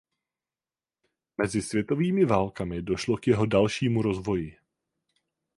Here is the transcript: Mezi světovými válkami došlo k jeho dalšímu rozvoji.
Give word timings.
Mezi 1.37 1.61
světovými 1.61 2.25
válkami 2.25 2.81
došlo 2.81 3.17
k 3.17 3.27
jeho 3.27 3.45
dalšímu 3.45 4.01
rozvoji. 4.01 4.57